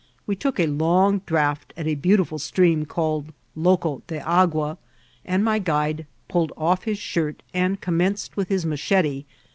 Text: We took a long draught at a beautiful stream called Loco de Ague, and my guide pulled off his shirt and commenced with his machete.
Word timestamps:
We 0.25 0.35
took 0.35 0.59
a 0.59 0.65
long 0.65 1.19
draught 1.27 1.73
at 1.77 1.85
a 1.85 1.93
beautiful 1.93 2.39
stream 2.39 2.87
called 2.87 3.31
Loco 3.55 4.01
de 4.07 4.17
Ague, 4.19 4.77
and 5.25 5.45
my 5.45 5.59
guide 5.59 6.07
pulled 6.27 6.51
off 6.57 6.85
his 6.85 6.97
shirt 6.97 7.43
and 7.53 7.79
commenced 7.79 8.35
with 8.35 8.49
his 8.49 8.65
machete. 8.65 9.25